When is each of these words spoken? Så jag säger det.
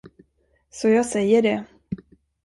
Så 0.69 0.89
jag 0.89 1.05
säger 1.05 1.41
det. 1.41 1.65